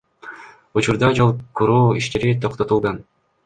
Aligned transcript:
Учурда 0.79 1.11
жол 1.21 1.31
куруу 1.61 1.93
иштери 2.03 2.35
токтотулган. 2.47 3.03